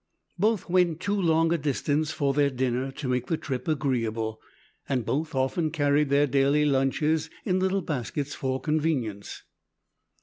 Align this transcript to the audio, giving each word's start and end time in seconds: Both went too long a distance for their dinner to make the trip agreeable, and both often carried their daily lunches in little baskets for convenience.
Both 0.39 0.67
went 0.67 0.99
too 0.99 1.13
long 1.13 1.53
a 1.53 1.59
distance 1.59 2.09
for 2.09 2.33
their 2.33 2.49
dinner 2.49 2.91
to 2.93 3.07
make 3.07 3.27
the 3.27 3.37
trip 3.37 3.67
agreeable, 3.67 4.41
and 4.89 5.05
both 5.05 5.35
often 5.35 5.69
carried 5.69 6.09
their 6.09 6.25
daily 6.25 6.65
lunches 6.65 7.29
in 7.45 7.59
little 7.59 7.83
baskets 7.83 8.33
for 8.33 8.59
convenience. 8.59 9.43